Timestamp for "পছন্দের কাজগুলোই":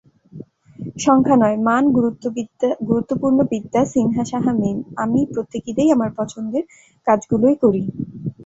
6.19-7.55